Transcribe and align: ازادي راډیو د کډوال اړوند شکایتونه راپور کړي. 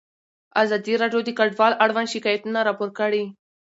ازادي 0.61 0.93
راډیو 1.01 1.21
د 1.25 1.29
کډوال 1.37 1.73
اړوند 1.83 2.11
شکایتونه 2.13 2.59
راپور 2.67 2.89
کړي. 2.99 3.23